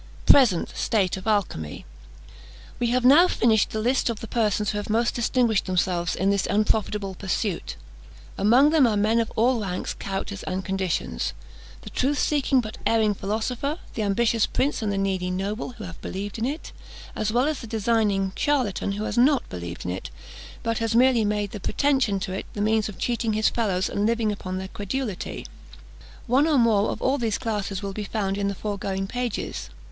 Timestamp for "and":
10.41-10.65, 14.81-14.91, 23.87-24.07